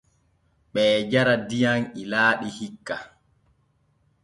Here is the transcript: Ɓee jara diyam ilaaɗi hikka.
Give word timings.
Ɓee 0.73 0.95
jara 1.11 1.33
diyam 1.49 1.81
ilaaɗi 2.01 2.47
hikka. 2.57 2.95